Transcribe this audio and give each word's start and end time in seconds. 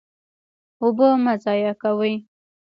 اوبه 0.81 1.07
مه 1.23 1.33
ضایع 1.43 1.73
کوئ 1.81 2.13